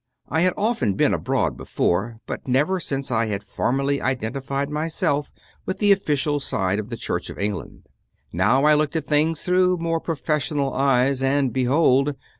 I 0.29 0.41
had 0.41 0.55
often 0.57 0.95
been 0.95 1.13
abroad 1.13 1.55
before, 1.55 2.19
but 2.25 2.47
never 2.47 2.79
since 2.79 3.11
I 3.11 3.27
had 3.27 3.43
formally 3.43 4.01
identified 4.01 4.67
myself 4.71 5.31
with 5.67 5.77
the 5.77 5.91
official 5.91 6.39
side 6.39 6.79
of 6.79 6.89
the 6.89 6.97
Church 6.97 7.29
of 7.29 7.37
England. 7.37 7.85
Now 8.33 8.63
I 8.65 8.73
looked 8.73 8.95
at 8.95 9.05
things 9.05 9.43
through 9.43 9.77
more 9.77 9.99
professional 9.99 10.73
eyes, 10.73 11.21
and, 11.21 11.53
behold! 11.53 12.15